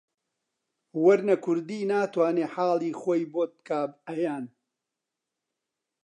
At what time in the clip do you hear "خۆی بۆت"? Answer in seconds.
3.01-3.53